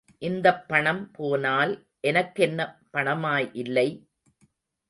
[0.21, 1.73] இந்தப் பணம் போனால்
[2.01, 3.87] எனக்கென்ன பணமா இல்லை.